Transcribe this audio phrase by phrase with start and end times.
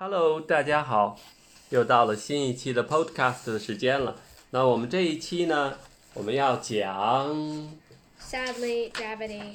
[0.00, 1.18] Hello，大家好，
[1.70, 4.14] 又到了新一期的 Podcast 的时间了。
[4.50, 5.74] 那我们这一期呢，
[6.14, 7.66] 我们要讲
[8.22, 9.54] ，Sadly, gravity.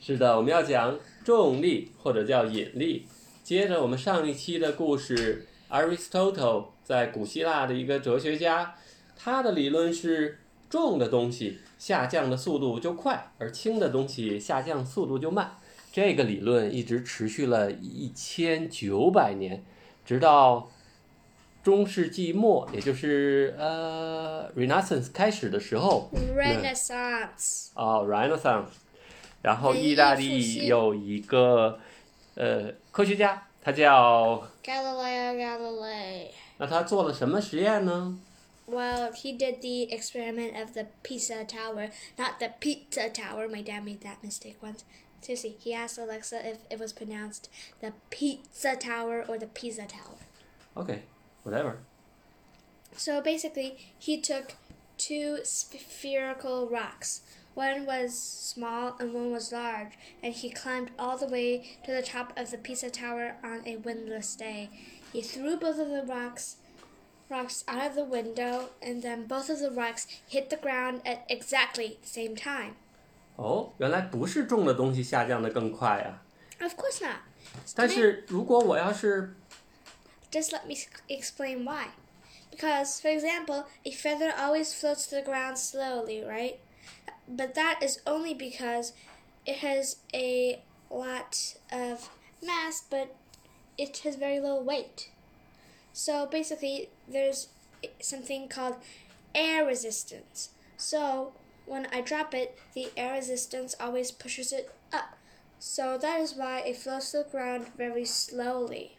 [0.00, 3.06] 是的，我们要讲重力或者叫引力。
[3.42, 8.74] 接着我们上一期的故事，Aristotle 在古希腊的一个哲学家，
[9.14, 10.40] 他的理论是
[10.70, 15.58] 重的东西下降的速度就快，而轻的东西下降速度就慢。
[15.93, 19.63] 这个理论一直持续了一千九百年，
[20.05, 20.69] 直到
[21.63, 27.69] 中世纪末，也就是呃 Renaissance 开始的时候， Renaissance.
[27.73, 28.67] 哦，Renaissance，
[29.41, 31.79] 然后文艺意大复利兴有一个
[32.35, 36.27] 呃科学家，他叫 Galileo Galilei.
[36.57, 38.19] 那他做了什么实验呢？
[38.67, 43.47] Well, he did the experiment of the Pisa Tower, not the Pizza Tower.
[43.49, 44.81] My dad made that mistake once.
[45.24, 47.48] Seriously, he asked Alexa if it was pronounced
[47.80, 50.18] the Pizza Tower or the Pisa Tower.
[50.76, 51.00] Okay,
[51.44, 51.78] whatever.
[52.94, 54.52] So basically, he took
[54.98, 57.22] two spherical rocks.
[57.54, 62.02] One was small and one was large, and he climbed all the way to the
[62.02, 64.68] top of the Pisa Tower on a windless day.
[65.10, 66.56] He threw both of the rocks
[67.30, 71.24] rocks out of the window, and then both of the rocks hit the ground at
[71.30, 72.76] exactly the same time.
[73.35, 76.21] 哦，原来不是重的东西下降的更快啊。
[76.61, 77.17] Of course not.
[77.75, 79.33] 但是如果我要是
[80.31, 81.87] Just let me s- explain why.
[82.51, 86.57] Because, for example, a feather always floats to the ground slowly, right?
[87.27, 88.91] But that is only because
[89.45, 92.09] it has a lot of
[92.43, 93.15] mass, but
[93.77, 95.09] it has very low weight.
[95.93, 97.47] So basically, there's
[98.01, 98.75] something called
[99.33, 100.49] air resistance.
[100.77, 101.33] So
[101.65, 105.15] when I drop it, the air resistance always pushes it up.
[105.59, 108.91] So that is why it floats to the ground very slowly.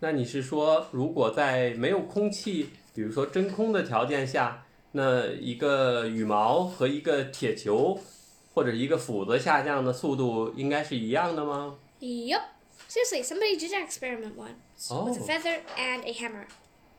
[0.00, 7.98] 那你是说，如果在没有空气，比如说真空的条件下，那一个羽毛和一个铁球
[8.54, 11.78] 或者一个斧子下降的速度应该是一样的吗？
[12.00, 12.42] Yup.
[12.88, 14.54] Seriously, somebody did that experiment once
[14.88, 15.26] with a Oh.
[15.26, 16.46] feather and a hammer.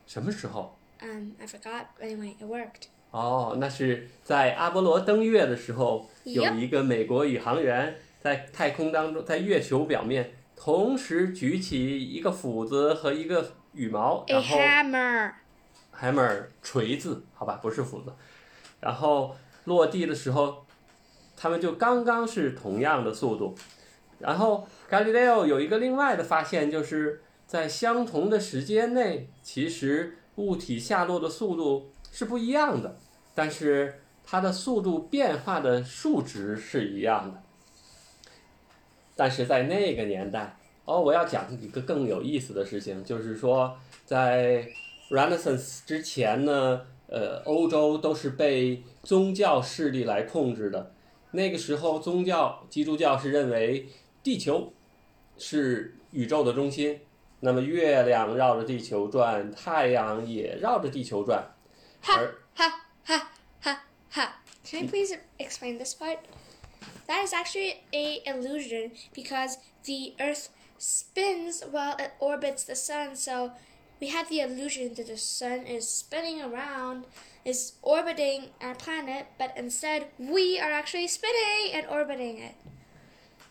[0.06, 0.76] 什么时候？
[1.00, 1.86] Um, I forgot.
[2.00, 2.88] Anyway, it worked.
[3.13, 15.31] 哦，那是在阿波罗登月的时候，有一个美国宇航员在太空当中，在月球表面同时举起一个斧子和一个羽毛然后 hammer.
[15.95, 18.11] hammer 锤子，好吧，不是斧子，
[18.79, 19.35] 然后
[19.65, 20.65] 落地的时候，
[21.37, 23.53] 他们就刚刚是同样的速度。
[24.17, 32.95] 然后 Galileo 有一个另外的发现，就是在相同的时间内，其实物体下落的速度是不一样的，
[33.33, 37.41] 但是它的速度变化的数值是一样的。
[39.15, 43.75] 但是在那个年代，哦，我要讲一个更有意思的事情，就是说
[44.05, 44.67] 在
[45.09, 50.91] Renaissance 之前呢，呃，欧洲都是被宗教势力来控制的。
[51.31, 53.87] 那个时候，宗教基督教是认为
[54.21, 54.71] 地球
[55.37, 56.99] 是宇宙的中心，
[57.39, 61.43] 那么月亮绕着地球转，太阳也绕着地球转，
[62.02, 62.72] Ha 而 ha
[63.04, 63.28] ha
[63.60, 64.34] ha ha.
[64.64, 66.18] Can I please explain this part?
[67.06, 73.16] That is actually a illusion because the Earth spins while it orbits the sun.
[73.16, 73.52] So
[74.00, 77.06] we have the illusion that the sun is spinning around,
[77.44, 82.54] is orbiting our planet, but instead we are actually spinning and orbiting it.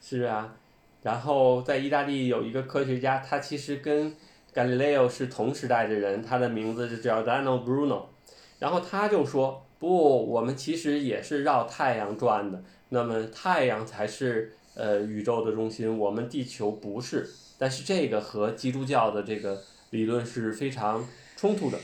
[0.01, 0.55] 是啊，
[1.01, 4.15] 然后在意大利有一个科学家，他其实跟
[4.53, 8.05] Galileo 是同时代的人，他的名字就叫 Dano Bruno。
[8.62, 17.28] 然后他就说：“不，我们其实也是绕太阳转的，那么太阳才是呃宇宙的中心，我们地球不是。
[17.58, 21.04] 但是这个和基督教的这个理论是非常
[21.36, 21.78] 冲突的。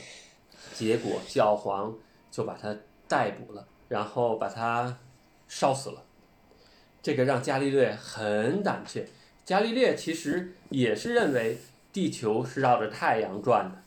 [0.73, 1.93] 结果教皇
[2.31, 2.73] 就把他
[3.09, 4.97] 逮捕了，然后把他
[5.49, 6.03] 烧死了。
[7.03, 9.05] 这个让伽利略很胆怯。
[9.43, 11.57] 伽利略其实也是认为
[11.91, 13.81] 地球是绕着太阳转的，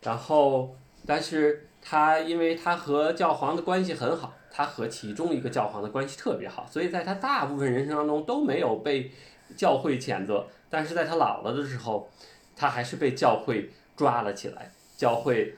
[0.00, 0.74] 然后，
[1.04, 9.10] 但是他因为他和教皇的关系很好，他和其中一个教皇的关系特别好，所以在他大部分人生当中都没有被
[9.56, 12.10] 教会谴责，但是在他老了的时候，
[12.54, 15.54] 他还是被教会抓了起来，教会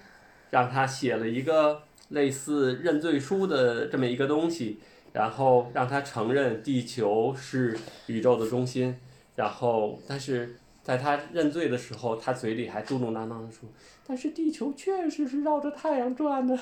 [0.51, 4.81] 让他写了一个类似认罪书的这么一个东西，
[5.13, 8.99] 然后让他承认地球是宇宙的中心，
[9.35, 13.69] 然后但是在他认罪的时候，他嘴里还嘟嘟囔囔的说
[14.07, 16.59] ：“但是地球确实是绕着太阳转的。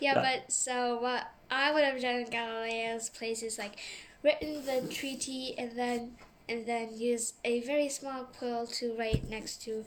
[0.00, 3.76] Yeah, but so what I would have done in Galileo's place is like
[4.22, 6.12] written the treaty and then
[6.48, 9.84] and then use a very small quill to write next to,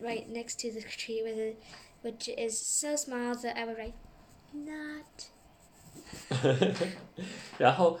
[0.00, 1.56] right next to the tree with it,
[2.02, 3.94] which is so small that I would write,
[4.52, 5.30] not.
[7.58, 8.00] 然后，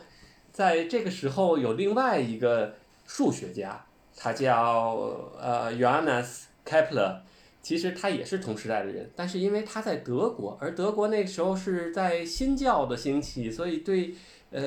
[0.52, 2.76] 在这个时候有另外一个
[3.06, 3.86] 数学家，
[4.16, 4.96] 他叫
[5.40, 7.20] 呃 Johannes Kepler，
[7.62, 14.14] 其实他也是同时代的人，但是因为他在德国，而德国那个时候是在新教的兴起，所以对
[14.50, 14.62] 呃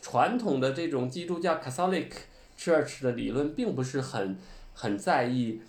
[0.00, 2.08] 传统的这种基督教 Catholic
[2.58, 4.38] Church 的理论并不是很
[4.74, 5.60] 很在意。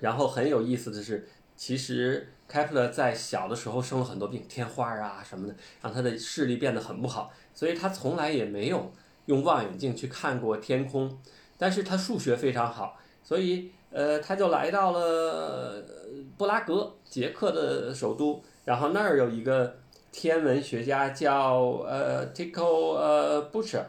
[0.00, 1.26] 然后很有意思的是，
[1.56, 8.92] 其实开普勒在小的时候生了很多病，天花啊什么的，让他的视力变得很不好，所以他从来也没有
[9.26, 11.18] 用望远镜去看过天空。
[11.64, 15.82] 但是他数学非常好，所以呃他就来到了
[16.36, 19.74] 布拉格，捷克的首都，然后那儿有一个
[20.12, 21.56] 天文学家叫
[21.86, 23.82] 呃 Tycho 呃 Buscher，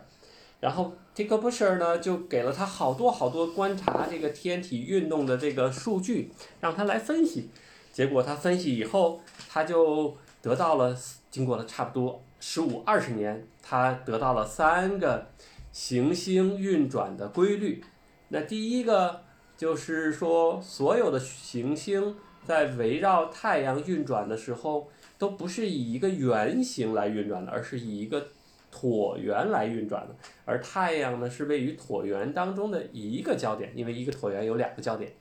[0.62, 6.31] 然后 Tycho Buscher 呢就给了他好多好多观察这个天体运动的这个数据，
[6.62, 7.50] 让他来分析。
[7.92, 9.19] 结果他分析以后，
[9.50, 10.95] 他就得到了，
[11.30, 15.27] 经过了差不多十五二十年，他得到了三个
[15.75, 17.83] 行星运转的规律。
[18.30, 19.25] 那第一个
[19.57, 28.30] 就是说，所有的行星在围绕太阳运转的时候，都不是以一个圆形来运转的，而是以一个
[28.72, 30.16] 椭圆来运转的。
[30.45, 35.12] 而太阳呢，是位于椭圆当中的一个焦点，因为一个椭圆有两个焦点。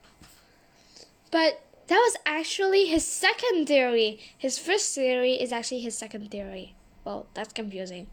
[1.33, 1.57] But
[1.89, 4.21] that was actually his second theory.
[4.41, 6.75] His first theory is actually his second theory.
[7.03, 8.07] Well, that's confusing.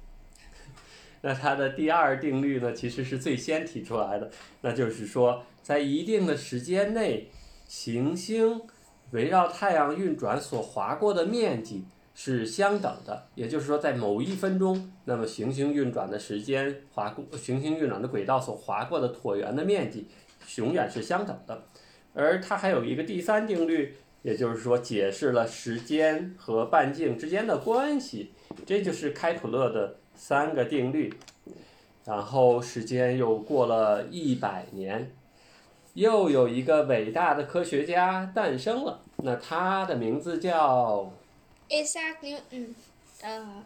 [1.21, 4.29] 那它的第二定律呢，其实是最先提出来的，
[4.61, 7.29] 那就是说，在一定的时间内，
[7.67, 8.61] 行星
[9.11, 11.85] 围绕太阳运转所划过的面积
[12.15, 13.27] 是相等的。
[13.35, 20.07] 也就是说，在某一分钟，那么行星运转的时间划过行星运转的轨道所划过的椭圆的面积，
[20.57, 21.63] 永远是相等的。
[22.13, 28.33] 而它还有一个第三定律，也就是说，解释了时间和半径之间的关系。
[28.65, 31.12] 这就是开普勒的三个定律。
[32.04, 35.10] 然后时间又过了一百年，
[35.94, 39.00] 又有一个伟大的科学家诞生了。
[39.16, 41.10] 那他的名字叫……
[41.68, 42.74] Isaac Newton.
[43.22, 43.62] Uh,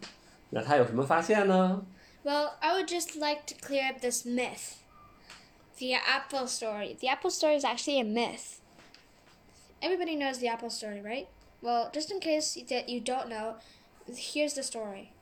[0.48, 1.84] 那他有什么发现呢？
[2.24, 4.76] well, I would just like to clear up this myth.
[5.78, 6.96] The apple story.
[6.98, 8.58] The apple story is actually a myth.
[9.82, 11.26] Everybody knows the apple story, right?
[11.62, 13.56] Well, just in case that you don't know,
[14.06, 15.12] here's the story.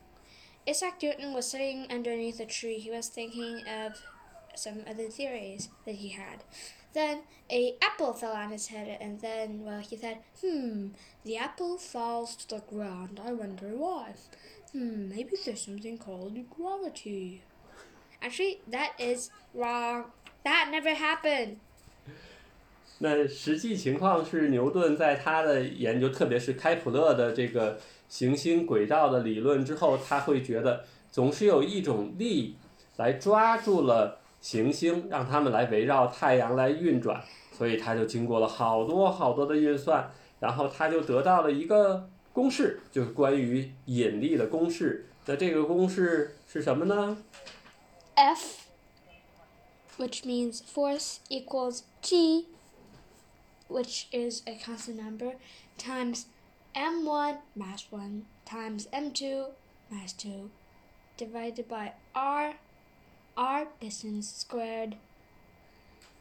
[0.67, 2.79] Isaac Newton was sitting underneath a tree.
[2.79, 4.01] He was thinking of
[4.55, 6.43] some of the theories that he had.
[6.93, 7.21] Then
[7.51, 10.89] a apple fell on his head, and then, well, he said, "Hmm,
[11.23, 13.19] the apple falls to the ground.
[13.23, 14.15] I wonder why.
[14.71, 17.43] Hmm, maybe there's something called gravity."
[18.21, 20.11] Actually, that is wrong.
[20.43, 21.57] That never happened.
[22.97, 32.56] 那实际情况是，牛顿在他的研究，特别是开普勒的这个 行星轨道的理论之后，他会觉得总是有一种力
[32.96, 37.22] 来抓住了行星，让它们来围绕太阳来运转，
[37.52, 45.06] 所以他就经过了好多好多的运算，然后他就得到了一个公式，就是关于引力的公式。
[45.26, 47.16] 那这个公式是什么呢
[48.14, 48.66] ？F,
[49.96, 52.46] which means force, equals G,
[53.68, 55.36] which is a constant number,
[55.78, 56.24] times
[56.74, 59.50] m1 mass 1 times m2
[59.88, 60.48] mass 2
[61.16, 62.56] divided by r,
[63.34, 64.94] r distance squared.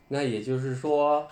[0.10, 1.27] 那也就是说，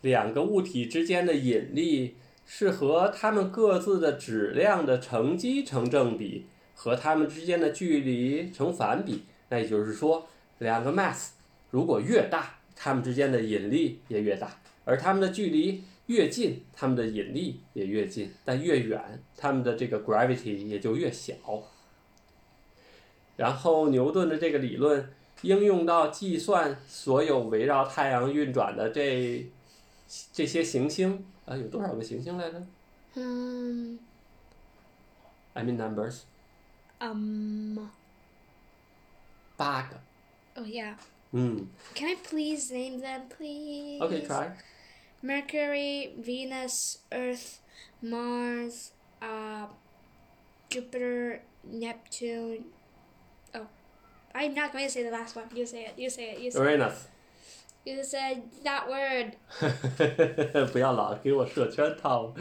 [0.00, 2.16] 两个物体之间的引力
[2.46, 9.24] 是和它们各自的质量的乘积成正比，和它们之间的距离成反比。
[9.50, 10.26] 那也就是说，
[10.58, 11.32] 两个 mass
[11.70, 21.34] 如果越大，它们之间的引力也越大，而它们的距离越近，它们的引力也越近，但越远，它们的这个 gravity 也就越小。
[23.36, 29.46] 然后牛顿的这个理论应用到计算所有围绕太阳运转的这
[30.32, 32.66] 这些行星啊，有多少个行星来着
[33.14, 37.78] Um,？I mean numbers，um,
[39.56, 40.00] 八个。
[40.54, 40.94] oh yeah.
[41.32, 44.52] 嗯 Can I please name them, please?，OK，try、
[45.26, 47.58] Mercury, Venus, Earth,
[48.00, 49.66] Mars, uh,
[50.70, 52.66] Jupiter, Neptune.
[53.52, 53.66] Oh,
[54.32, 55.46] I'm not going to say the last one.
[55.52, 55.94] You say it.
[55.96, 56.38] You say it.
[56.38, 56.62] You say it.
[56.62, 57.08] Uranus。
[57.84, 59.36] You said that word.
[60.72, 62.34] 不要老给我设圈套。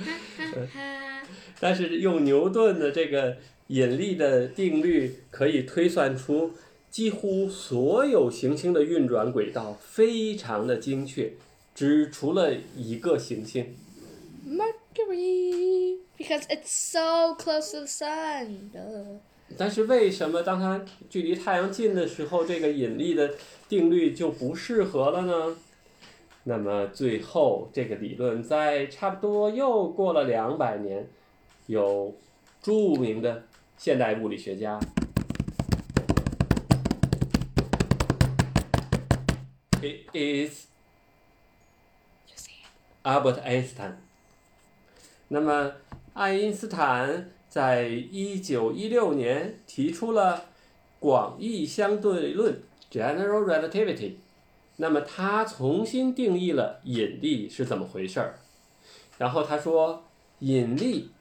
[1.59, 3.37] 但是用牛顿的这个
[3.67, 6.53] 引力的定律，可以推算出
[6.89, 11.33] 几乎所有行星的运转轨道非常的精确，
[11.75, 13.75] 只除了一个行星。
[14.47, 19.19] Mercury, because it's so close to the sun.
[19.57, 23.35] 但是为什么当它距离太阳近的时候，这个引力的
[23.67, 25.57] 定律就不适合了呢？
[26.45, 31.07] 那么最后这个理论在差不多又过了两百年，
[31.65, 32.15] 有
[32.61, 33.43] 著名的
[33.77, 34.79] 现代物理学家
[39.81, 40.67] It is
[43.05, 43.15] say it.
[43.15, 43.93] Albert Einstein。
[45.27, 45.71] 那么，
[46.13, 50.45] 爱因斯坦在一九一六年提出了
[50.99, 54.15] 广义相对论 （General Relativity）。
[54.77, 58.39] 那么，他重新定义了引力是怎么回事儿。
[59.17, 60.03] 然后他说，
[60.39, 61.11] 引力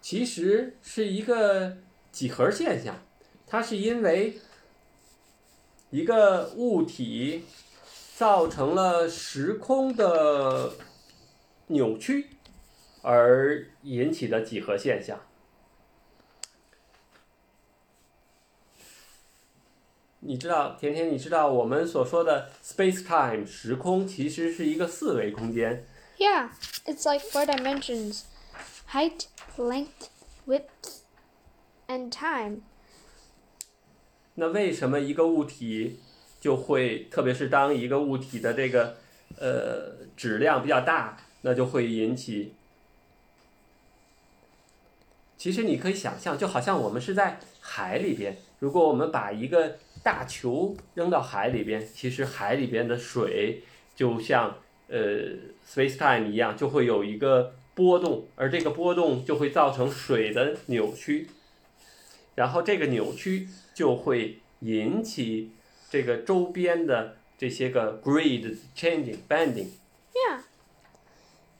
[0.00, 1.76] 其实是一个
[2.10, 2.96] 几何现象，
[3.46, 4.38] 它是因为
[5.90, 7.44] 一个物体
[8.16, 10.72] 造成了时空的
[11.66, 12.30] 扭曲
[13.02, 15.20] 而引起的几何现象。
[20.20, 25.86] 你知道，甜甜，你知道我们所说的 space time 时空其实是一个四维空间。
[26.16, 26.48] Yeah,
[26.86, 28.22] it's like four dimensions
[28.92, 29.26] height,
[29.58, 30.08] length,
[30.46, 31.02] width,
[31.86, 32.62] and time.
[34.36, 36.00] 那为什么一个物体
[36.46, 38.94] 就会，特别是当一个物体的这个
[39.36, 42.52] 呃质量比较大，那就会引起。
[45.36, 53.64] 其实你可以想象，就好像我们是在海里边，如果我们把一个大球扔到海里边，其实海里边的水
[53.96, 54.96] 就像呃
[55.68, 61.28] space time 一样，就会有一个波动，而这个波动就会造成水的扭曲，
[62.36, 65.50] 然后这个扭曲就会引起
[65.95, 69.69] 这个周边的这些个 grid changing bending。
[70.13, 70.41] Yeah.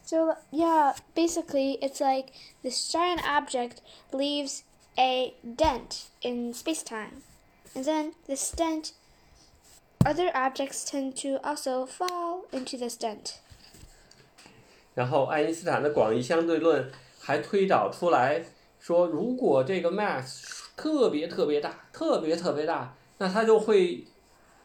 [0.03, 4.63] So, yeah, basically, it's like this giant object leaves
[4.98, 7.24] a dent in space time.
[7.74, 8.91] And then this dent,
[10.06, 13.36] other objects tend to also fall into this dent.
[14.94, 18.44] 然后爱因斯坦的广义相对论还推导出来
[18.82, 24.06] 说，如果这个 mass 特别特别大，特别特别大，那它就会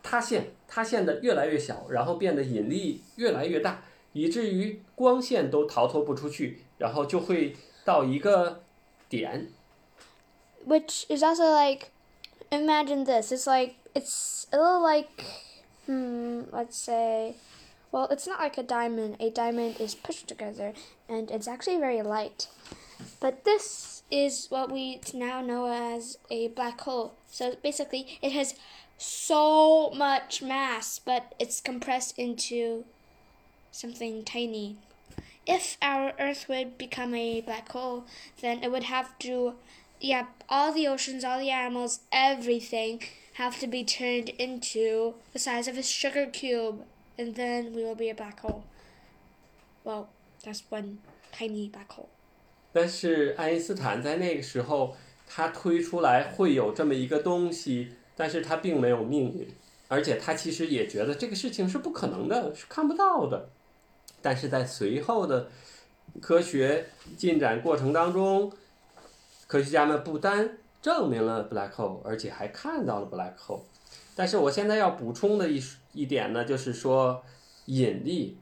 [0.02, 8.62] 塌陷，塌陷的越来越小，然后变得引力越来越大，以至于光线都逃脱不出去，然后就会到一个
[9.08, 9.48] 点，
[10.66, 11.90] Which is also like,
[12.50, 13.32] imagine this.
[13.32, 15.08] It's like, it's a little like,
[15.86, 17.34] hmm, let's say,
[17.92, 19.16] well, it's not like a diamond.
[19.20, 20.74] A diamond is pushed together
[21.08, 22.48] and it's actually very light.
[23.20, 27.12] But this is what we now know as a black hole.
[27.30, 28.54] So basically, it has
[29.00, 32.84] so much mass, but it's compressed into
[33.70, 34.76] something tiny.
[35.46, 38.04] If our Earth would become a black hole,
[38.40, 39.54] then it would have to
[40.00, 43.02] yeah, all the oceans, all the animals, everything
[43.34, 46.84] have to be turned into the size of a sugar cube,
[47.18, 48.64] and then we will be a black hole.
[49.84, 50.08] Well,
[50.44, 50.98] that's one
[51.32, 52.08] tiny black hole.
[52.72, 59.47] 但是爱因斯坦在那个时候，他推出来会有这么一个东西， 但是他并没有命运，
[59.87, 63.49] 而且他其实也觉得这个事情是不可能的，是看不到的。
[64.21, 65.49] 但是在随后的
[66.21, 66.85] 科学
[67.17, 68.53] 进展过程当中，
[69.47, 73.61] 科学家们不单证明了 black hole，而且还看到了 black hole。
[74.15, 75.59] 但是我现在要补充的一
[75.93, 77.23] 一点呢，就是说
[77.65, 78.37] 引力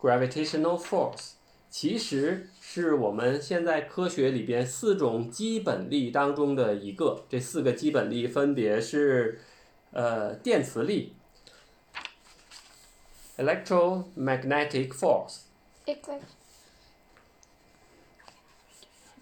[0.00, 1.34] gravitational force
[1.72, 7.24] 其实是我们现在科学里边四种基本力当中的一个。
[7.30, 9.40] 这四个基本力分别是
[9.90, 11.16] 呃电磁力
[13.38, 14.92] electromagnetic
[15.86, 16.20] like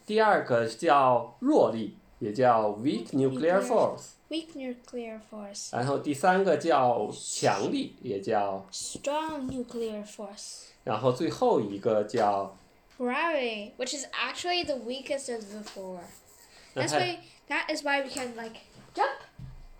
[0.04, 12.55] 第二个叫弱力，也叫 weak Nuclear force，weak nuclear force, 然后第三个叫强力，也叫， strong nuclear force, 然后最后一个叫
[12.97, 15.99] gravity, which is actually the weakest of the four.
[16.73, 18.59] 那 That's 它 why that is why we can like
[18.93, 19.19] jump,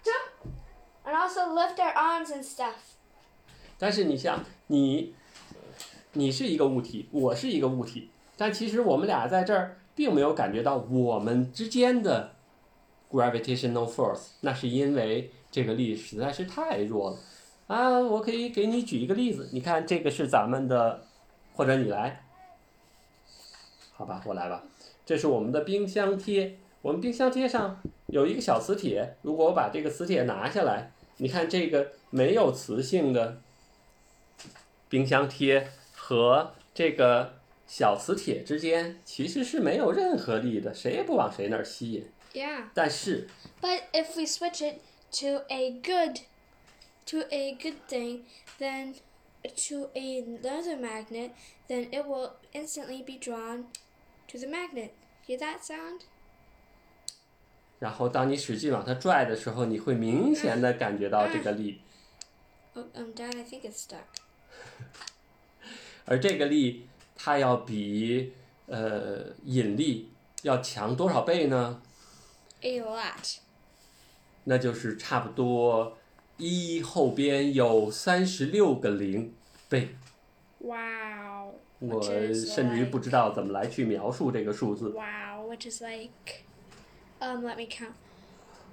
[0.04, 0.54] jump,
[1.04, 2.76] and also lift our arms and stuff.
[3.78, 5.14] 但是你想，你，
[6.14, 12.36] 你是一个物体，我是一个物体，但其实我们俩在这儿并没有感觉到我们之间的
[13.11, 17.19] Gravitational force，那是因为这个力实在是太弱了。
[17.67, 21.03] 啊，我可以给你举一个例子，你看这个是咱们的，
[21.55, 22.25] 或者你来，
[23.93, 24.65] 好吧，我来吧，
[25.07, 33.41] 这是我们的冰箱贴，我们冰箱贴上有一个小磁铁，如果我把这个磁铁拿下来，你看这个没有磁性的
[34.89, 37.35] 冰箱贴和这个
[37.67, 42.05] 小磁铁之间其实是没有任何力的，谁也不往谁那儿吸引。
[42.34, 42.70] Yeah.
[42.74, 43.28] 但是
[43.62, 44.82] But if we switch it
[45.20, 46.22] to a good
[47.06, 48.24] to a good thing,
[48.60, 48.96] then
[49.44, 51.32] to another magnet,
[51.68, 53.66] then it will instantly be drawn
[54.28, 54.92] to the magnet.
[55.28, 56.02] Hear that sound?
[57.80, 61.82] 然后当你使劲往它拽的时候，你会明显的感觉到这个力，
[62.74, 64.04] Oh, um, Dad, I think it's stuck.
[66.06, 68.34] 而这个力它要比
[68.68, 70.12] 呃引力
[70.44, 71.82] 要强多少倍呢？
[72.63, 73.39] a lot。
[74.45, 75.99] 那就是差不多
[76.37, 79.35] 一后边有三十六个零
[79.69, 79.97] 倍。
[80.61, 80.79] 哇
[81.27, 81.55] 哦！
[81.79, 84.91] 我甚至于不知道怎么来去描述这个数字。
[84.91, 86.45] Wow, which is like,
[87.21, 87.93] um, let me count.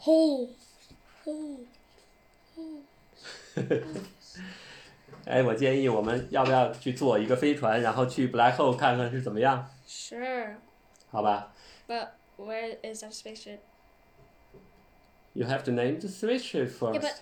[0.00, 0.50] hole.
[1.24, 1.60] Hole.
[5.24, 9.68] 哎，我建议我们要不要去坐一个飞船，然后去 black hole 看看是怎么样？
[9.86, 10.54] Sure.
[11.10, 11.52] 好吧
[11.88, 13.58] But where is our spaceship?
[15.32, 16.94] ？You have to name the spaceship first.
[16.94, 17.14] Yeah, but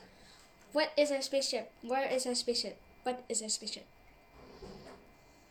[0.73, 1.71] what is our spaceship?
[1.83, 2.77] Where is our spaceship?
[3.05, 3.85] What is our spaceship?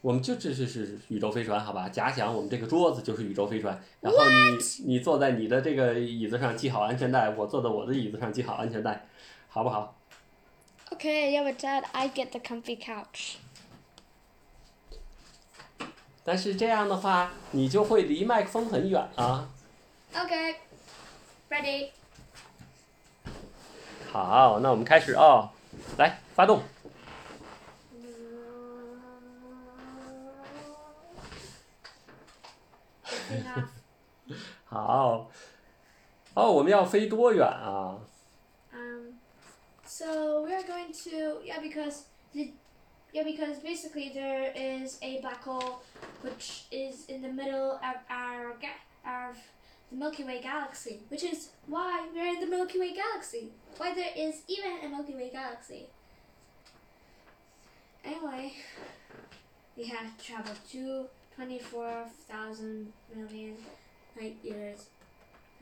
[0.01, 1.89] 我们就这是是宇宙飞船，好吧？
[1.89, 9.07] 假想我们这个桌子就是宇宙飞船，然后你你坐在你的这个椅子上系好安全带，我坐在我的椅子上系好安全带，
[9.49, 9.97] 好不好
[10.91, 13.37] ？Okay, yeah, but Dad, I get the comfy couch.
[16.23, 19.49] 但是这样的话，你就会离麦克风很远啊。
[20.15, 20.55] Okay.
[21.51, 21.89] Ready?
[24.13, 25.51] 好，那我们开始哦，
[25.97, 26.63] 来发动。
[34.66, 35.30] 好，
[36.34, 38.00] 哦，我们要飞多远啊？
[38.74, 39.14] um,
[39.86, 42.52] so we are going to yeah because the
[43.14, 45.82] yeah because basically there is a black hole
[46.24, 49.36] which is in the middle of our ga- of
[49.92, 53.52] the Milky Way galaxy, which is why we're in the Milky Way galaxy.
[53.78, 55.88] Why there is even a Milky Way galaxy.
[58.04, 58.54] Anyway,
[59.78, 61.06] we have traveled to
[61.39, 63.55] 24,000 million
[64.19, 64.89] light years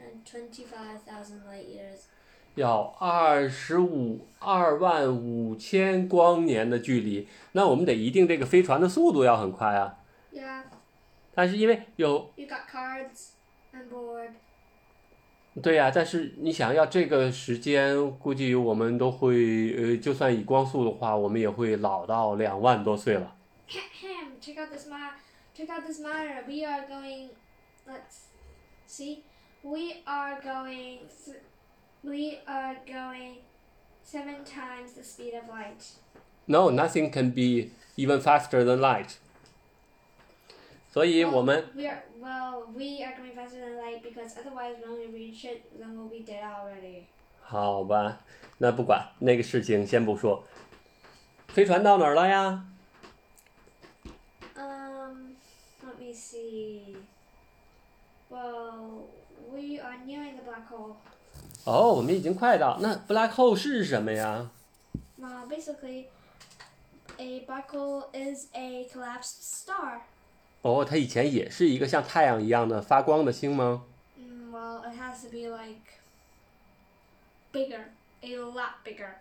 [0.00, 2.06] and 25,000 light years.
[2.54, 9.98] 要二十五二万五千光年的距离，那我们得一定这个飞船的速度要很快啊。
[10.32, 10.62] Yeah,
[11.34, 13.32] 但是因为有 you got cards
[13.74, 14.30] on board.
[15.62, 23.36] 对呀、但是你想要这个时间，估计我们都会呃，就算以光速的话，我们也会老到两万多岁了。
[24.40, 25.10] Check out this ma-
[25.55, 26.43] check out this monitor.
[26.47, 27.29] We are going.
[27.87, 28.27] Let's
[28.87, 29.23] see.
[29.63, 30.99] We are going.
[31.25, 31.37] Th-
[32.03, 33.37] we are going
[34.03, 35.83] seven times the speed of light.
[36.47, 39.17] No, nothing can be even faster than light.
[40.91, 42.65] 所以我们 We are well.
[42.75, 46.25] We are going faster than light because otherwise, when we reach it, then we'll be
[46.25, 47.05] dead already.
[47.41, 48.19] 好吧，
[48.57, 50.43] 那不管那个事情先不说。
[51.47, 52.65] 飞船到哪儿了呀？
[56.05, 56.95] me see.
[58.29, 59.07] Well,
[59.51, 60.95] we are nearing the black hole.
[61.65, 62.77] 哦，我们已经快到。
[62.81, 64.49] 那 black hole 是什么呀？
[65.21, 66.05] Uh, basically,
[67.17, 70.01] a black hole is a collapsed star.
[70.61, 73.83] 哦，它以前也是一个像太阳一样的发光的星吗？
[74.17, 75.99] Mm, well, it has to be like
[77.51, 77.85] bigger,
[78.23, 79.15] a lot bigger.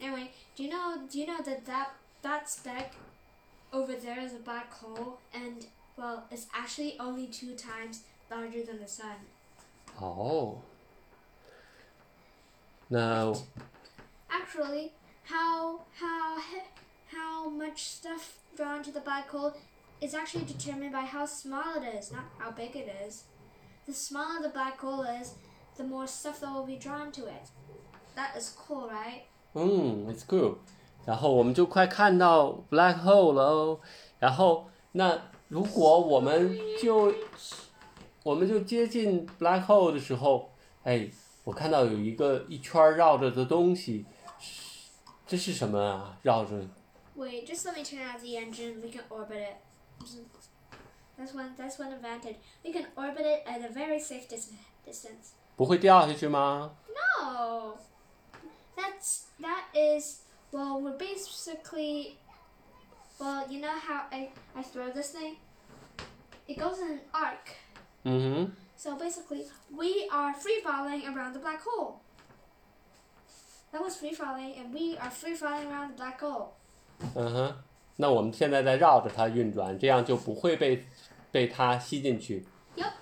[0.00, 0.96] Anyway, do you know?
[1.08, 1.88] Do you know that that
[2.22, 2.92] that speck
[3.72, 5.66] over there is a black hole, and
[5.96, 9.16] well, it's actually only two times larger than the sun.
[10.00, 10.56] 哦，
[12.88, 13.32] 那
[14.28, 14.92] Actually,
[15.24, 16.68] how how he-
[17.10, 19.52] how much stuff drawn to the black hole
[20.00, 23.24] is actually determined by how small it is, not how big it is.
[23.86, 25.34] The smaller the black hole is,
[25.76, 27.50] the more stuff that will be drawn to it.
[28.16, 29.22] That is cool, right?
[29.54, 30.56] 嗯，it's cool。
[31.04, 33.80] 然后我们就快看到 black hole 了哦。
[34.18, 35.18] 然后那
[35.48, 37.12] 如果我们就
[38.22, 40.50] 我们就接近 black hole 的时候，
[40.84, 41.10] 哎，
[41.44, 44.06] 我看到有一个一圈儿绕着的东西，
[44.38, 44.90] 是
[45.26, 46.18] 这是什么啊？
[46.22, 46.56] 绕着
[47.16, 48.80] Wait, just let me turn out the engine.
[48.80, 49.56] We can orbit it.
[51.18, 51.54] That's one.
[51.56, 52.36] That's one advantage.
[52.64, 54.50] We can orbit it at a very safe dis-
[54.86, 55.32] distance.
[55.54, 56.74] 不会掉下去吗？
[56.88, 57.76] No,
[58.74, 60.80] that's that is well.
[60.80, 62.14] We're basically
[63.18, 63.46] well.
[63.48, 65.36] You know how I I throw this thing?
[66.46, 67.54] It goes in an arc.
[68.04, 72.00] 嗯 So basically, we are free falling around the black hole.
[73.70, 76.54] That was free falling, and we are free falling around the black hole.
[76.98, 77.54] 哼，嗯哼，
[77.96, 80.84] 那我们现在在绕着它运转，这样就不会被
[81.30, 82.44] 被它吸进去。
[82.76, 82.92] Yep.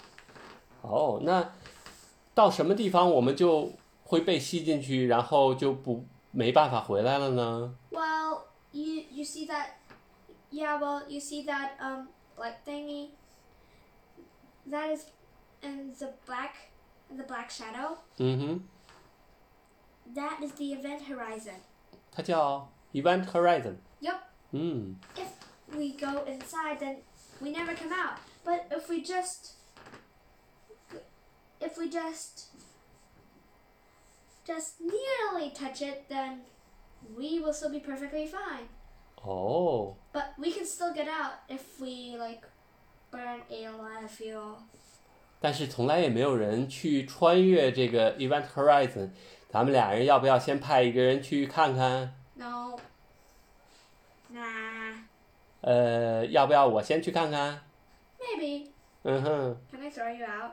[0.83, 1.51] 哦，那
[2.35, 3.73] 到什么地方我们就
[4.05, 7.75] 会被吸进去，然后就不没办法回来了呢？
[7.91, 9.71] Well, you you see that?
[10.51, 10.81] Yeah.
[10.81, 13.11] Well, you see that um black thingy.
[14.67, 15.07] That is
[15.63, 16.71] in the black,
[17.11, 17.99] in the black shadow.
[18.19, 18.61] 嗯哼，
[20.15, 21.61] That is the event horizon.
[22.13, 23.77] 它叫 Event Horizon。
[24.01, 24.21] Yep.
[24.53, 25.29] 嗯 If
[25.77, 26.97] we go inside, then
[27.41, 28.19] we never come out.
[28.45, 29.53] But if we just,
[31.61, 32.47] if we just,
[34.47, 36.41] just nearly touch it, then
[37.17, 38.69] we will still be perfectly fine.
[39.23, 42.43] 哦， But we can still get out if we like
[43.11, 44.57] burn a lot of fuel.
[45.41, 49.11] 但是从来也没有人去穿越这个 Event Horizon。
[49.49, 52.15] 咱们俩人要不要先派一个人去看看？
[52.35, 52.77] No.
[54.33, 54.95] Nah.
[55.63, 57.61] 呃，要不要我先去看看？
[58.19, 58.69] Maybe.
[59.03, 60.53] 嗯哼 Can I throw you out?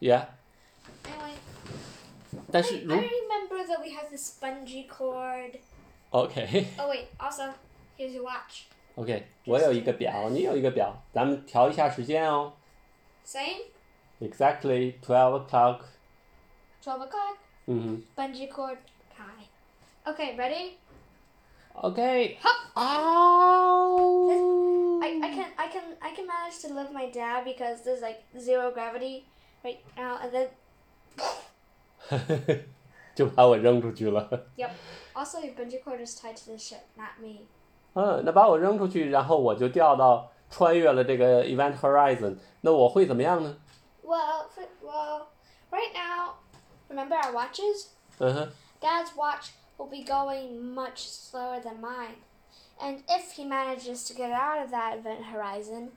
[0.00, 0.26] ，Yeah。
[1.04, 1.34] Anyway,
[2.50, 5.58] 但 I, 是 I 如 remember that we have the spongy cord.
[6.10, 7.52] OK Oh wait, also
[7.98, 8.66] here's your watch.
[8.96, 12.52] OK，我有一个表，你有一个表，咱们调一下时间哦。
[13.24, 13.62] Same.
[14.20, 15.84] Exactly twelve o'clock。
[16.82, 17.36] Twelve o'clock.
[17.66, 18.78] 嗯 Bungee cord.
[19.16, 19.46] Hi.
[20.04, 20.76] Okay, ready?
[21.72, 22.36] 哼，OK。
[22.42, 22.70] Hop.
[22.74, 25.00] 哦。
[25.02, 28.22] I, I can I can I can manage to lift my dad because there's like
[28.38, 29.24] zero gravity
[29.62, 30.50] right now and then
[33.14, 34.28] 就把我扔出去了。
[34.56, 34.70] yep.
[35.14, 37.46] Also your bungee cord is tied to the ship, not me.
[37.94, 43.56] 嗯，那把我扔出去，然后我就掉到穿越了这个 Event Horizon，那我会怎么样呢？
[44.04, 45.26] Well, for, well,
[45.70, 46.34] right now,
[46.88, 47.88] remember our watches?
[48.18, 48.48] 嗯哼，
[48.80, 52.16] Dad's watch will be going much slower than mine.
[52.80, 55.90] And if he manages to get out of that event horizon,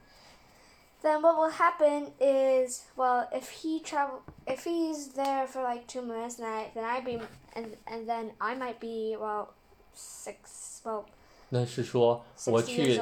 [1.02, 6.02] then what will happen is, well, if he travel, if he's there for like two
[6.02, 7.20] minutes, then I, then I be,
[7.56, 9.54] and and then I might be well,
[9.94, 11.06] six, well,
[11.51, 13.01] 那是说我去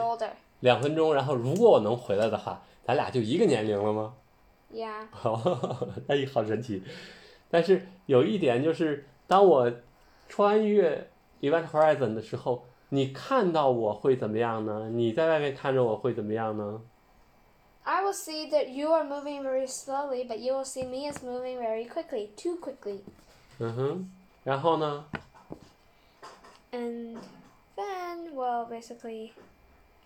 [0.60, 4.14] 两分钟，然后如果我能回来的话，咱俩就一个年龄了吗
[4.72, 5.06] ？Yeah.
[5.10, 5.40] 好，
[6.06, 6.82] 那也好神奇。
[7.50, 9.72] 但是有一点就是，当我
[10.28, 14.90] 穿越 Event Horizon 的时候，你看到我会怎么样呢？
[14.90, 16.80] 你在外面看着我会怎么样呢
[17.84, 21.58] ？I will see that you are moving very slowly, but you will see me as moving
[21.60, 23.00] very quickly, too quickly.
[23.58, 24.10] 嗯哼，
[24.42, 25.04] 然后呢
[26.72, 27.16] ？And
[27.75, 29.31] then, well, basically,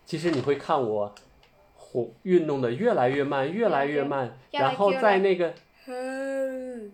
[0.06, 1.14] 其实你会看我
[1.76, 5.54] 活运动的越来越慢，越来越慢，越来然后越在那个，
[5.88, 6.92] and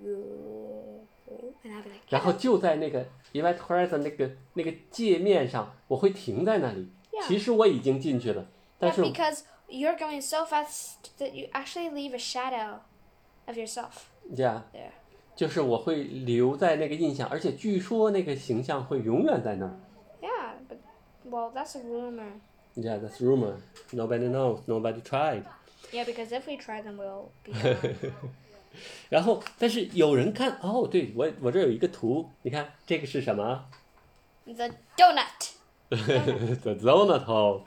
[1.63, 6.89] I'll be like, 然后就在那个 Event Horizon 那个那个界面上，我会停在那里。
[7.12, 7.27] Yeah.
[7.27, 8.47] 其实我已经进去了，
[8.79, 12.79] 但 yeah, 是 because you're going so fast that you actually leave a shadow
[13.45, 14.91] of yourself yeah， there.
[15.36, 19.79] 就是我会留在那个印象，而且据说那个形象会永远在那儿。
[21.25, 22.31] Yeah, but well, that's a rumor.
[22.75, 23.57] Yeah, that's rumor.
[23.91, 24.67] Nobody knows.
[24.67, 25.43] Nobody tried.
[25.91, 28.12] Yeah, because if we try, then we'll be gone.
[29.10, 33.65] 然后，但是有人看哦，对我我这有一个图，你看这个是什么
[34.45, 35.51] the donut.
[35.89, 37.63] ？The donut hole。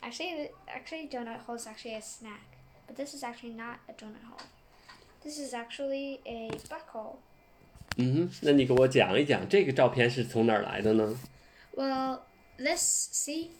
[0.00, 2.56] Actually, the- actually, donut hole is actually a snack,
[2.88, 4.40] but this is actually not a donut hole.
[5.22, 7.16] This is actually a black hole.
[7.98, 11.14] 嗯哼，那你给我讲一讲这个照片是从哪儿来的呢？
[11.76, 12.20] Well,
[12.58, 13.50] this see,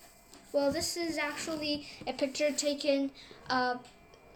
[0.53, 3.11] well, this is actually a picture taken
[3.49, 3.81] of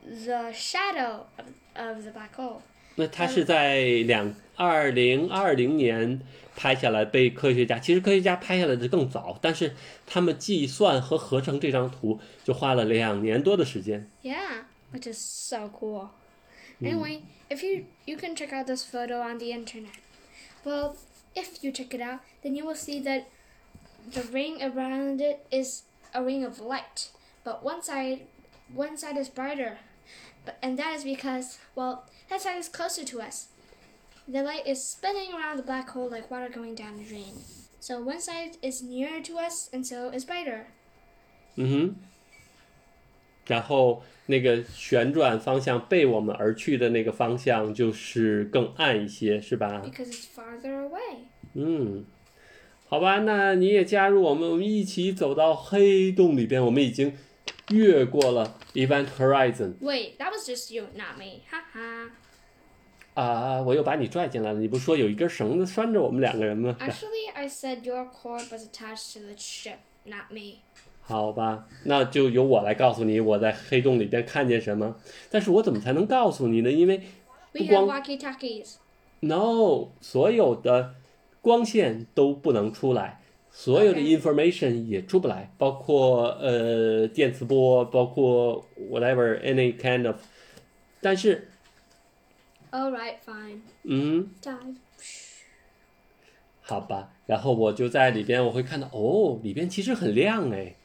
[0.04, 2.62] the shadow of, of the black hole.
[2.96, 6.20] 那它是在两二零二零年
[6.54, 9.74] 拍下来，被科学家其实科学家拍下来的更早，但是
[10.07, 14.09] 他们计算和合成这张图就花了两年多的时间。
[14.22, 16.11] Yeah, which is so cool.
[16.80, 19.94] Anyway, if you you can check out this photo on the internet.
[20.64, 20.94] Well,
[21.35, 23.24] if you check it out, then you will see that
[24.12, 27.11] the ring around it is a ring of light,
[27.44, 28.26] but one side
[28.74, 29.78] one side is brighter,
[30.44, 33.48] But, and that is because, well, that side is closer to us.
[34.26, 37.35] The light is spinning around the black hole like water going down a drain.
[37.80, 40.66] So one side is nearer to us, and so is brighter.
[41.57, 41.94] 嗯哼，
[43.46, 49.83] 然后那个旋转方向背我们而去的那个方向就是更暗一些，是吧？
[49.85, 51.18] Because it's farther away.
[51.52, 52.04] 嗯，
[52.89, 56.65] 好吧，那你也加入我们，我们一起走到黑洞里边。
[56.65, 57.13] 我们已经
[57.69, 61.41] 越过了 Event Horizon Wait, that was just you, not me.
[61.52, 62.10] Haha.
[63.13, 63.62] 啊！
[63.62, 64.60] 我又把你拽进来了。
[64.60, 70.62] 你不是说有一根绳子拴着我们两个人吗？Actually, I said your cord was attached to the ship, not me.
[71.02, 74.95] 好吧，那就由我来告诉你我在黑洞里边看见什么。
[75.30, 76.71] 但是我怎么才能告诉你呢？
[76.71, 77.04] 因为
[77.52, 78.75] We have walkie talkies.
[79.19, 80.95] No，所有的
[81.41, 83.21] 光线都不能出来，
[83.52, 90.17] 所有的 information 也出不来，包括呃电磁波，包括 whatever any kind of。
[91.02, 91.47] 但是
[92.71, 93.60] ，Alright, fine.
[93.84, 94.30] 嗯.
[96.62, 100.75] 好吧，然后我就在里边，我会看到哦，里边其实很亮哎，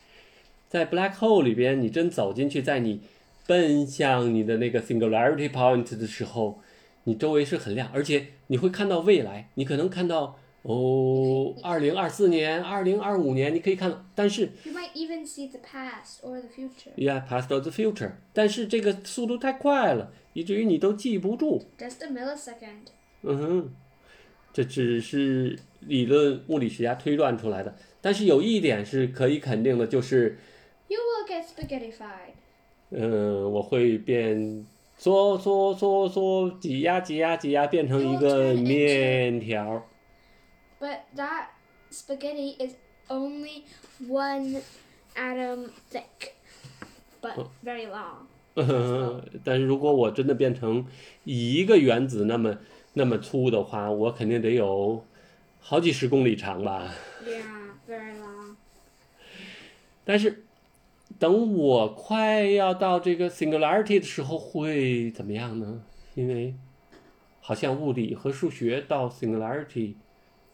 [0.69, 3.03] 在 black hole 里边，你真走进去，在你
[3.47, 6.61] 奔向你的那个 singularity point 的时候，
[7.05, 16.95] 你周围是很亮，而且你会看到未来，你可能看到哦，二零二四年、二零二五年，你可以看到，但是 You might even see the past or the future.
[16.97, 21.63] yeah past or the future，但是这个速度太快了，以至于你都记不住。
[21.79, 22.87] Just a millisecond.
[23.25, 23.71] 嗯哼，
[24.55, 27.77] 这只是理论物理学家推断出来的。
[28.01, 30.39] 但是有一点是可以肯定的，就是
[30.89, 32.33] ，You will get spaghettified.
[32.89, 34.65] 嗯，我会变
[34.97, 39.87] 缩缩缩缩挤压挤压挤压，变成一个面条。
[40.85, 41.47] But that
[41.91, 42.75] spaghetti is
[43.09, 43.65] only
[44.07, 44.61] one
[45.17, 46.35] atom thick,
[47.23, 48.27] but very long.
[49.43, 50.87] 但是如果我真的变成
[51.25, 52.59] 一个原子那么
[52.93, 55.03] 那么粗的话，我肯定得有
[55.59, 56.95] 好几十公里长吧。
[57.25, 58.57] Yeah, very long.
[60.05, 60.45] 但是
[61.19, 65.83] 等我快要到这个 singularity 的时候会怎么样呢？
[66.15, 66.55] 因为
[67.41, 69.95] 好像物理和数学到 singularity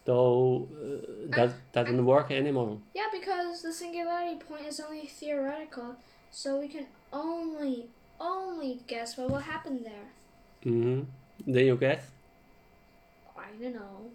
[0.04, 2.78] 都呃 does doesn't work anymore。
[2.94, 5.96] Yeah, because the singularity point is only theoretical,
[6.30, 7.88] so we can only,
[8.18, 10.12] only guess what will happen there.
[10.62, 11.06] 嗯，
[11.46, 12.00] Then you guess？
[13.34, 14.10] I don't know.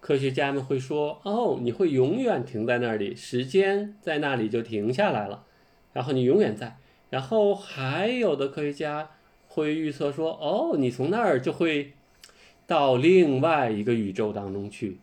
[0.00, 5.44] 科学家们会说：“哦，你会永远停在那里，时间在那里就停下来了，
[5.92, 6.76] 然后你永远在。”
[7.10, 9.10] 然后还有的科学家
[9.48, 11.92] 会预测说：“哦，你从那儿就会
[12.67, 14.97] 到另外一个宇宙当中去，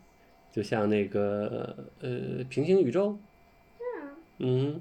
[0.53, 3.19] 就像那个呃平行宇宙。
[3.79, 4.09] Yeah.
[4.39, 4.81] ”嗯，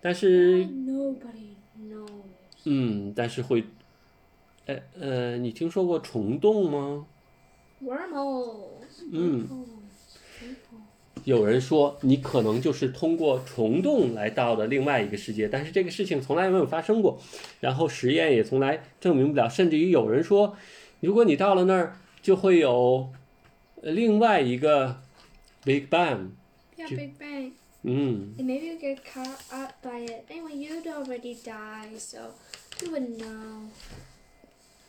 [0.00, 2.06] 但是 Nobody knows.
[2.64, 3.64] 嗯，但是会，
[4.66, 7.06] 呃呃，你听说过虫洞吗
[7.82, 9.04] ？Wormholes.
[9.12, 9.48] 嗯。
[11.24, 17.18] 有人说你可能就是通过虫洞来到的另外一个世界，但是这个事情从来没有发生过，
[17.58, 20.56] 然后实验也从来证明不了，甚至于有人说，
[21.00, 23.09] 如果你到了那儿，就会有
[23.81, 25.01] 呃另外一个
[25.63, 26.31] Big Bang。
[26.77, 27.51] Yeah, Ju- Big Bang.
[27.83, 30.25] 嗯， And maybe you get caught up by it.
[30.29, 32.35] Anyway, you'd already die, so
[32.81, 33.69] you wouldn't know.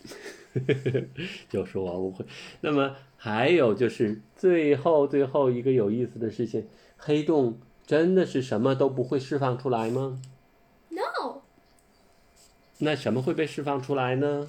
[1.48, 2.26] 就说我误会。
[2.60, 6.66] 那么还有就是最后最后一个有意思的事情，
[6.98, 10.20] 黑洞真的是什么都不会释放出来吗？
[10.90, 11.40] No.
[12.78, 14.48] 那什么会被释放出来呢？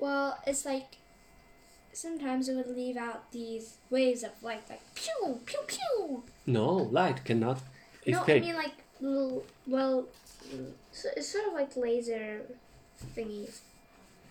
[0.00, 0.86] Well, it's like
[1.92, 6.22] sometimes it would leave out these waves of light, like pew, pew, pew.
[6.46, 7.58] No, light cannot
[8.06, 8.42] No, I escape.
[8.42, 10.06] mean like little, well,
[10.92, 12.42] so it's sort of like laser
[13.16, 13.60] thingies.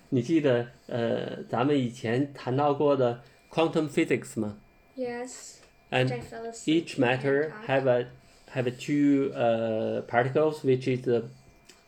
[0.10, 4.58] 你记得呃，咱们以前谈到过的 quantum physics 吗
[4.96, 5.56] Yes.
[5.92, 7.68] And which I fell asleep each in matter Bangkok.
[7.68, 8.08] have a
[8.54, 11.26] have two uh, particles, which is the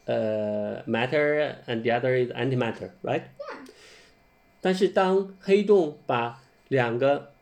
[0.07, 3.23] uh, matter, and the other is antimatter, right?
[3.39, 3.62] Yeah.
[4.64, 7.32] 但是当黑洞把两个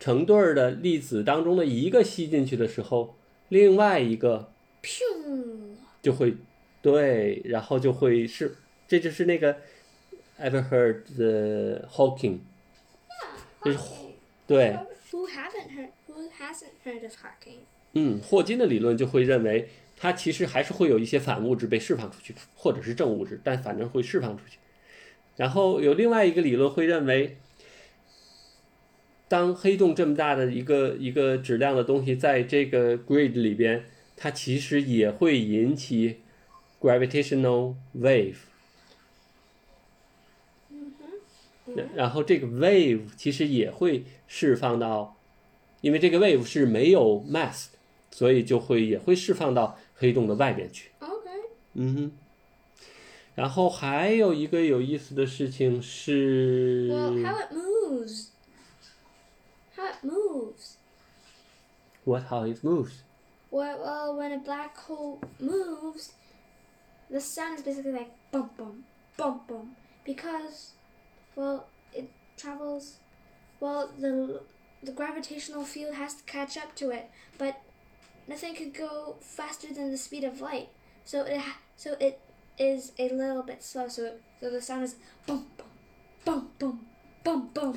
[0.00, 3.14] 成对儿的粒子当中的一个吸进去的时候，
[3.50, 4.50] 另外一个
[6.00, 6.34] 就会
[6.80, 8.56] 对，然后就会是，
[8.88, 9.58] 这就是那个
[10.40, 12.38] ever heard the Hawking，
[13.62, 13.78] 就是
[14.46, 14.74] 对
[15.10, 15.90] ，Who haven't heard?
[16.08, 17.58] Who hasn't heard of Hawking?
[17.92, 24.56] 嗯，霍金的理论就会认为，它其实还是会有一些反物质被释放出去，或者是正物质，但反正会释放出去。
[25.36, 27.38] 然后有另外一个理论会认为，
[29.28, 33.84] 当黑洞这么大的一个一个质量的东西在这个 grid 里边，
[34.16, 36.20] 它其实也会引起
[36.80, 38.36] gravitational wave。
[41.74, 45.16] 然然后这个 wave 其实也会释放到，
[45.80, 47.78] 因为这个 wave 是没有 mass，的
[48.10, 50.90] 所以就会也会释放到黑洞的外面去。
[51.00, 51.46] Okay.
[51.74, 52.12] 嗯哼。
[53.35, 58.29] 然后还有一个有意思的事情是 Well, how it moves.
[59.75, 60.77] How it moves.
[62.03, 63.03] what how it moves。
[63.51, 66.13] Well, well, when a black hole moves,
[67.09, 68.83] the sound is basically like bum bum
[69.17, 70.71] bum bum because,
[71.35, 72.97] well, it travels.
[73.59, 74.41] Well, the
[74.83, 77.61] the gravitational field has to catch up to it, but
[78.27, 80.69] nothing could go faster than the speed of light.
[81.05, 82.19] So it ha- so it
[82.58, 83.88] is a little bit slow.
[83.88, 84.02] So
[84.40, 85.66] so the sound is boom boom
[86.24, 86.78] boom boom
[87.24, 87.76] boom boom，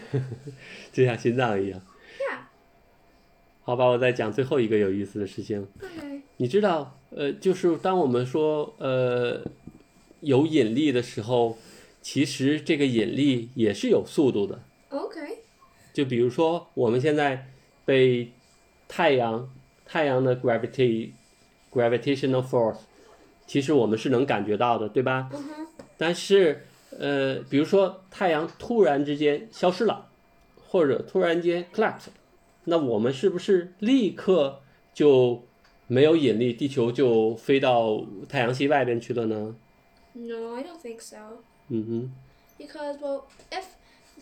[0.91, 1.81] 就像心脏一样。
[2.19, 2.39] yeah.
[3.63, 5.67] 好吧，我再讲最后一个有意思的事情。
[5.79, 6.21] Okay.
[6.37, 9.43] 你知道，呃，就是当我们说呃
[10.21, 11.57] 有引力的时候，
[12.01, 14.61] 其实这个引力也是有速度的。
[14.89, 15.37] Okay.
[15.93, 17.47] 就比如说，我们现在
[17.85, 18.31] 被
[18.87, 19.49] 太阳
[19.85, 21.11] 太阳的 gravity
[21.71, 22.79] gravitational force，
[23.46, 25.28] 其实我们是能感觉到的，对吧？
[25.32, 25.66] Uh-huh.
[25.96, 26.66] 但是，
[26.98, 30.08] 呃，比如说太阳突然之间消失了，
[30.68, 32.06] 或者突然间 collapse，
[32.64, 34.60] 那我们是不是立刻
[34.94, 35.42] 就
[35.88, 39.54] 没有引力，地球就飞到太阳系外边去了呢？
[40.12, 41.16] No, I don't think so.
[41.68, 42.10] 嗯哼，
[42.58, 43.64] Because, well, if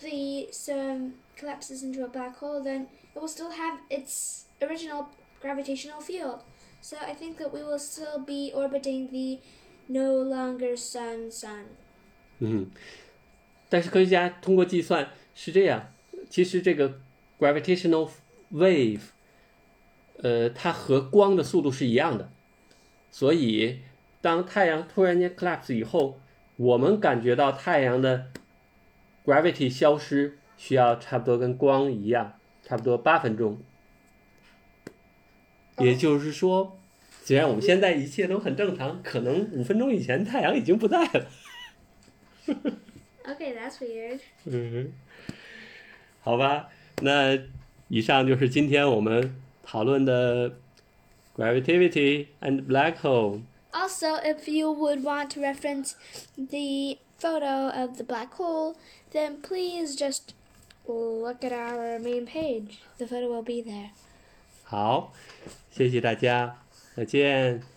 [0.01, 5.07] the sun collapses into a black hole, then it will still have its original
[5.43, 6.41] gravitational field.
[6.84, 9.40] So I think that we will still be orbiting the
[9.88, 11.64] no longer sun sun.
[12.40, 12.70] 嗯。
[13.70, 15.88] 但是科学家通过计算是这样，
[16.30, 17.00] 其实这个
[17.40, 18.10] gravitational
[18.52, 19.00] wave，
[20.18, 22.30] 呃，它和光的速度是一样的，
[23.10, 23.80] 所以
[24.22, 26.20] 当太阳突然间 collapse 以后，
[26.58, 28.28] 我们感觉到太阳的
[29.26, 33.58] gravity 消失需要差不多跟光一样，差不多八分钟。
[35.79, 36.79] 也就是说，
[37.25, 41.27] 虽然我们现在一切都很正常，可能五分钟以前太阳已经不在了。
[43.25, 44.21] Okay, that's weird.
[44.45, 44.93] 嗯，
[46.21, 46.69] 好吧，
[47.03, 47.39] 那
[47.89, 50.57] 以上就是今天我们讨论的
[51.37, 53.43] gravity and black hole。
[53.71, 55.93] Also, if you would want to reference
[56.37, 58.77] the photo of the black hole,
[59.13, 60.33] then please just
[60.87, 62.79] look at our main page.
[62.97, 63.91] The photo will be there.
[64.65, 65.13] 好，
[65.76, 66.56] 谢谢大家，
[66.96, 67.73] 再见。